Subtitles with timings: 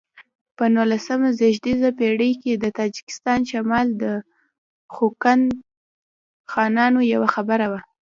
[0.57, 4.03] په نولسمه زېږدیزه پیړۍ کې د تاجکستان شمال د
[4.93, 5.45] خوقند
[6.51, 7.73] خانانو یوه برخه و.